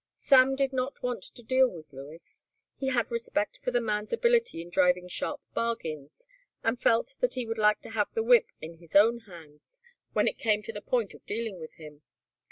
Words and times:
Sam 0.17 0.55
did 0.55 0.73
not 0.73 1.03
want 1.03 1.21
to 1.25 1.43
deal 1.43 1.69
with 1.69 1.93
Lewis. 1.93 2.45
He 2.75 2.87
had 2.87 3.11
respect 3.11 3.57
for 3.57 3.69
the 3.69 3.79
man's 3.79 4.11
ability 4.11 4.59
in 4.63 4.71
driving 4.71 5.07
sharp 5.07 5.41
bargains 5.53 6.25
and 6.63 6.81
felt 6.81 7.17
that 7.19 7.35
he 7.35 7.45
would 7.45 7.59
like 7.59 7.81
to 7.81 7.91
have 7.91 8.11
the 8.15 8.23
whip 8.23 8.49
in 8.59 8.79
his 8.79 8.95
own 8.95 9.19
hands 9.27 9.83
when 10.13 10.27
it 10.27 10.39
came 10.39 10.63
to 10.63 10.73
the 10.73 10.81
point 10.81 11.13
of 11.13 11.23
dealing 11.27 11.59
with 11.59 11.75
him. 11.75 12.01